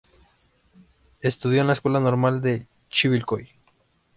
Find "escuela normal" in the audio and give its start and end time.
1.73-2.41